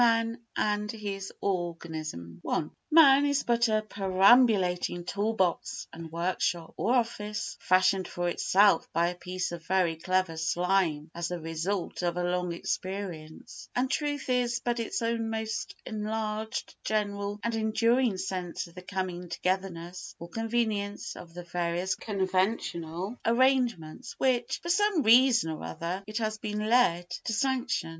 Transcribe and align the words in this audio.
Man 0.01 0.39
and 0.57 0.91
His 0.91 1.31
Organism 1.41 2.41
i 2.49 2.67
Man 2.89 3.23
is 3.23 3.43
but 3.43 3.67
a 3.67 3.83
perambulating 3.87 5.05
tool 5.05 5.33
box 5.33 5.85
and 5.93 6.11
workshop, 6.11 6.73
or 6.75 6.95
office, 6.95 7.55
fashioned 7.59 8.07
for 8.07 8.27
itself 8.27 8.91
by 8.93 9.09
a 9.09 9.15
piece 9.15 9.51
of 9.51 9.63
very 9.67 9.95
clever 9.97 10.37
slime, 10.37 11.11
as 11.13 11.27
the 11.27 11.39
result 11.39 12.01
of 12.01 12.15
long 12.15 12.51
experience; 12.51 13.69
and 13.75 13.91
truth 13.91 14.27
is 14.27 14.59
but 14.61 14.79
its 14.79 15.03
own 15.03 15.29
most 15.29 15.75
enlarged, 15.85 16.73
general 16.83 17.39
and 17.43 17.53
enduring 17.53 18.17
sense 18.17 18.65
of 18.65 18.73
the 18.73 18.81
coming 18.81 19.29
togetherness 19.29 20.15
or 20.17 20.29
convenience 20.29 21.15
of 21.15 21.35
the 21.35 21.43
various 21.43 21.93
conventional 21.93 23.19
arrangements 23.23 24.15
which, 24.17 24.61
for 24.63 24.69
some 24.69 25.03
reason 25.03 25.51
or 25.51 25.63
other, 25.63 26.03
it 26.07 26.17
has 26.17 26.39
been 26.39 26.57
led 26.67 27.07
to 27.23 27.33
sanction. 27.33 27.89